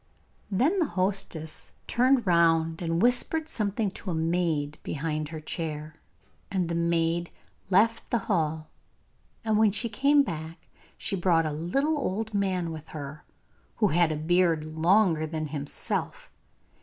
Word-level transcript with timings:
Then 0.49 0.79
the 0.79 0.87
hostess 0.87 1.73
turned 1.85 2.25
round 2.25 2.81
and 2.81 3.03
whispered 3.03 3.47
something 3.47 3.91
to 3.91 4.09
a 4.09 4.15
maid 4.15 4.79
behind 4.81 5.29
her 5.29 5.39
chair, 5.39 5.97
and 6.49 6.69
the 6.69 6.73
maid 6.73 7.29
left 7.69 8.09
the 8.09 8.17
hall, 8.25 8.71
and 9.45 9.59
when 9.59 9.69
she 9.71 9.89
came 9.89 10.23
back 10.23 10.67
she 10.97 11.15
brought 11.15 11.45
a 11.45 11.51
little 11.51 11.99
old 11.99 12.33
man 12.33 12.71
with 12.71 12.87
her, 12.97 13.23
who 13.75 13.89
had 13.89 14.11
a 14.11 14.15
beard 14.15 14.65
longer 14.65 15.27
than 15.27 15.49
himself. 15.49 16.31